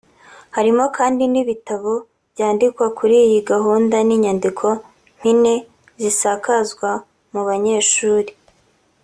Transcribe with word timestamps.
Harimo 0.55 0.83
kandi 0.97 1.23
n’ibitabo 1.33 1.91
byandikwa 2.33 2.85
kuri 2.97 3.15
iyi 3.27 3.39
gahunda 3.51 3.97
n’inyandiko 4.07 4.65
mpine 5.17 5.53
zisakazwa 6.01 6.89
mu 7.33 7.41
banyeshuri 7.49 8.31